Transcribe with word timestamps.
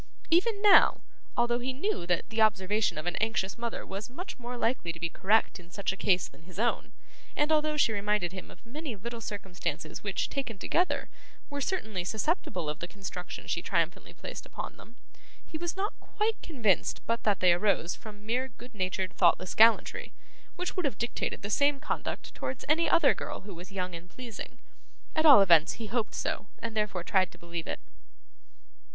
Even 0.31 0.63
now, 0.63 1.01
although 1.37 1.59
he 1.59 1.73
knew 1.73 2.07
that 2.07 2.27
the 2.31 2.41
observation 2.41 2.97
of 2.97 3.05
an 3.05 3.15
anxious 3.17 3.55
mother 3.55 3.85
was 3.85 4.09
much 4.09 4.39
more 4.39 4.57
likely 4.57 4.91
to 4.91 4.99
be 4.99 5.09
correct 5.09 5.59
in 5.59 5.69
such 5.69 5.91
a 5.93 5.95
case 5.95 6.27
than 6.27 6.41
his 6.41 6.57
own, 6.57 6.91
and 7.35 7.51
although 7.51 7.77
she 7.77 7.93
reminded 7.93 8.31
him 8.31 8.49
of 8.49 8.65
many 8.65 8.95
little 8.95 9.21
circumstances 9.21 10.01
which, 10.03 10.27
taken 10.27 10.57
together, 10.57 11.07
were 11.51 11.61
certainly 11.61 12.03
susceptible 12.03 12.67
of 12.67 12.79
the 12.79 12.87
construction 12.87 13.45
she 13.45 13.61
triumphantly 13.61 14.11
put 14.11 14.43
upon 14.43 14.75
them, 14.75 14.95
he 15.45 15.55
was 15.55 15.77
not 15.77 15.93
quite 15.99 16.41
convinced 16.41 17.05
but 17.05 17.21
that 17.21 17.39
they 17.39 17.53
arose 17.53 17.93
from 17.93 18.25
mere 18.25 18.47
good 18.49 18.73
natured 18.73 19.13
thoughtless 19.13 19.53
gallantry, 19.53 20.11
which 20.55 20.75
would 20.75 20.85
have 20.85 20.97
dictated 20.97 21.43
the 21.43 21.49
same 21.51 21.79
conduct 21.79 22.33
towards 22.33 22.65
any 22.67 22.89
other 22.89 23.13
girl 23.13 23.41
who 23.41 23.53
was 23.53 23.71
young 23.71 23.93
and 23.93 24.09
pleasing. 24.09 24.57
At 25.15 25.27
all 25.27 25.41
events, 25.41 25.73
he 25.73 25.85
hoped 25.85 26.15
so, 26.15 26.47
and 26.57 26.75
therefore 26.75 27.03
tried 27.03 27.29
to 27.33 27.37
believe 27.37 27.67
it. 27.67 27.79